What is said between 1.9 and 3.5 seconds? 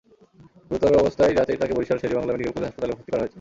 Sher-e-Bangla medical college হাসপাতালে ভর্তি করা হয়েছে।